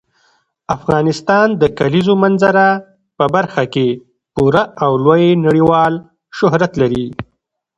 [0.75, 2.67] افغانستان د کلیزو منظره
[3.17, 3.87] په برخه کې
[4.35, 5.93] پوره او لوی نړیوال
[6.37, 7.07] شهرت لري.